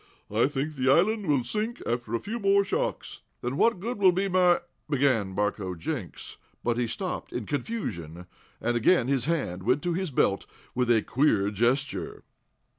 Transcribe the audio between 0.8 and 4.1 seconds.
island will sink after a few more shocks." "Then what good